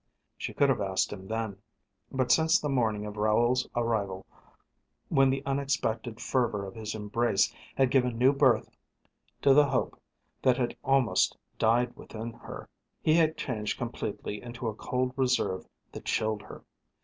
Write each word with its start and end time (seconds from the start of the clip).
She 0.35 0.51
could 0.55 0.69
have 0.69 0.81
asked 0.81 1.13
him 1.13 1.27
then. 1.27 1.61
But 2.11 2.31
since 2.31 2.59
the 2.59 2.69
morning 2.69 3.05
of 3.05 3.17
Raoul's 3.17 3.69
arrival, 3.75 4.25
when 5.09 5.29
the 5.29 5.43
unexpected 5.45 6.19
fervour 6.19 6.65
of 6.65 6.73
his 6.73 6.95
embrace 6.95 7.53
had 7.77 7.91
given 7.91 8.17
new 8.17 8.33
birth 8.33 8.71
to 9.43 9.53
the 9.53 9.69
hope 9.69 10.01
that 10.41 10.57
had 10.57 10.75
almost 10.83 11.37
died 11.59 11.95
within 11.95 12.33
her, 12.33 12.67
he 13.03 13.13
had 13.13 13.37
changed 13.37 13.77
completely 13.77 14.41
into 14.41 14.67
a 14.67 14.73
cold 14.73 15.13
reserve 15.15 15.67
that 15.91 16.05
chilled 16.05 16.41
her. 16.41 16.63